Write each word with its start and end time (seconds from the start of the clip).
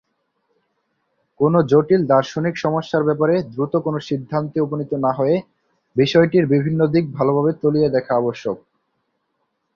কোন 1.39 1.53
জটিল 1.71 2.01
দার্শনিক 2.05 2.55
সমস্যার 2.57 3.03
ব্যাপারে 3.03 3.35
দ্রুত 3.51 3.73
কোন 3.77 3.95
সিদ্ধান্তে 4.09 4.57
উপনীত 4.61 4.91
না 5.05 5.11
হয়ে 5.11 5.35
বিষয়টির 5.95 6.45
বিভিন্ন 6.53 6.79
দিক 6.93 7.05
ভালভাবে 7.17 7.51
তলিয়ে 7.61 7.89
দেখা 7.89 8.13
আবশ্যক। 8.15 8.57